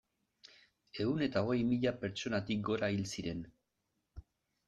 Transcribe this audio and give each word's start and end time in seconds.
Ehun 1.03 1.19
eta 1.25 1.43
hogei 1.49 1.59
mila 1.73 1.93
pertsonatik 2.05 2.63
gora 2.69 2.89
hil 2.97 3.05
ziren. 3.17 3.45